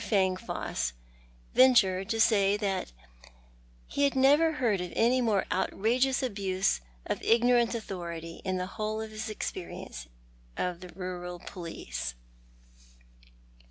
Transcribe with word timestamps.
Fangfoss 0.03 0.93
ventured 1.53 2.09
to 2.09 2.19
say 2.19 2.57
that 2.57 2.91
he 3.85 4.03
had 4.03 4.15
never 4.15 4.53
heard 4.53 4.81
of 4.81 4.91
any 4.95 5.21
more 5.21 5.45
outrageous 5.51 6.23
abuse 6.23 6.81
of 7.05 7.21
ignorant 7.21 7.75
authority 7.75 8.41
in 8.43 8.57
the 8.57 8.65
whole 8.65 8.99
of 8.99 9.11
his 9.11 9.29
experience 9.29 10.07
of 10.57 10.79
the 10.79 10.89
rural 10.95 11.37
police. 11.37 12.15